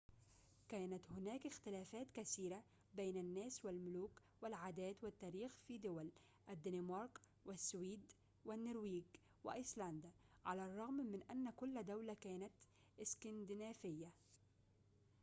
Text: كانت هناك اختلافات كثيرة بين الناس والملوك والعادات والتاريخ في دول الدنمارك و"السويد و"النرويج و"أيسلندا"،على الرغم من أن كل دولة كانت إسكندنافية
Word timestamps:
كانت 0.69 1.01
هناك 1.11 1.45
اختلافات 1.47 2.07
كثيرة 2.13 2.63
بين 2.95 3.17
الناس 3.17 3.65
والملوك 3.65 4.21
والعادات 4.41 5.03
والتاريخ 5.03 5.51
في 5.67 5.77
دول 5.77 6.09
الدنمارك 6.49 7.19
و"السويد 7.45 8.11
و"النرويج 8.45 9.03
و"أيسلندا"،على 9.43 10.65
الرغم 10.65 10.93
من 11.11 11.23
أن 11.31 11.49
كل 11.51 11.83
دولة 11.83 12.13
كانت 12.21 12.51
إسكندنافية 13.01 14.11